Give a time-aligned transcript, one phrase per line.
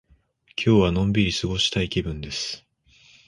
[0.55, 2.65] 今日はのんびり過ごしたい気分です。